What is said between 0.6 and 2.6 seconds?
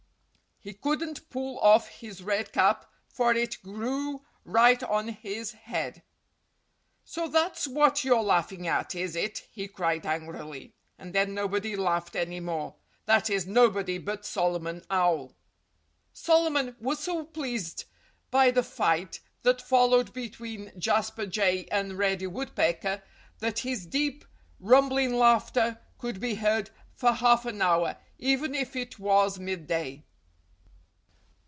He couldn't pull off his red